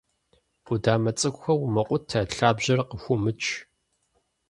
[0.65, 3.41] Къудамэ цӀыкӀухэр умыкъутэ, лъабжьэр къыхыумыч.